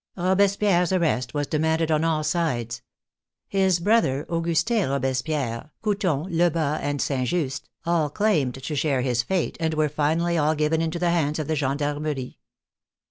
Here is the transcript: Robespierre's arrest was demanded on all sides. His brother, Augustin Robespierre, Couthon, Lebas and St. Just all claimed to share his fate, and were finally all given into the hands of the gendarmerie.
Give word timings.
Robespierre's 0.17 0.91
arrest 0.91 1.35
was 1.35 1.45
demanded 1.45 1.91
on 1.91 2.03
all 2.03 2.23
sides. 2.23 2.81
His 3.47 3.79
brother, 3.79 4.25
Augustin 4.29 4.89
Robespierre, 4.89 5.69
Couthon, 5.83 6.25
Lebas 6.35 6.79
and 6.81 6.99
St. 6.99 7.27
Just 7.27 7.69
all 7.85 8.09
claimed 8.09 8.55
to 8.55 8.75
share 8.75 9.01
his 9.01 9.21
fate, 9.21 9.57
and 9.59 9.75
were 9.75 9.89
finally 9.89 10.39
all 10.39 10.55
given 10.55 10.81
into 10.81 10.97
the 10.97 11.11
hands 11.11 11.37
of 11.37 11.47
the 11.47 11.55
gendarmerie. 11.55 12.39